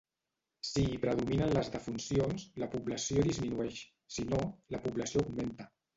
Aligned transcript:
Si 0.67 0.85
hi 0.93 0.95
predominen 1.03 1.51
les 1.57 1.69
defuncions, 1.75 2.45
la 2.63 2.69
població 2.77 3.27
disminueix, 3.27 3.83
si 4.17 4.27
no, 4.31 4.41
la 4.77 4.81
població 4.87 5.25
augmenta. 5.27 5.69